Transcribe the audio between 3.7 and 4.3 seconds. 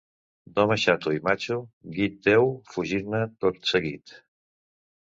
seguit.